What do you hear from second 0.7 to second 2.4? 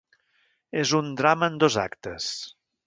És un drama en dos actes.